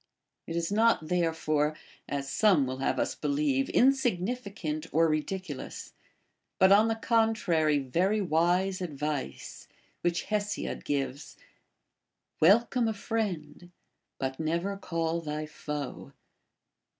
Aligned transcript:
It 0.47 0.55
is 0.55 0.71
not 0.71 1.09
therefore 1.09 1.77
(as 2.09 2.27
some 2.27 2.65
will 2.65 2.79
have 2.79 2.97
us 2.97 3.13
believe) 3.13 3.69
insignificant 3.69 4.87
or 4.91 5.07
ridiculous, 5.07 5.93
but 6.57 6.71
on 6.71 6.87
the 6.87 6.95
contrary 6.95 7.77
very 7.77 8.19
wise 8.19 8.81
advice, 8.81 9.67
which 10.01 10.23
Hesiod 10.25 10.85
gives,— 10.85 11.37
Welcome 12.41 12.87
a 12.87 12.95
friend, 12.95 13.69
but 14.17 14.39
never 14.39 14.75
call 14.75 15.21
thy 15.21 15.45
foe. 15.45 16.13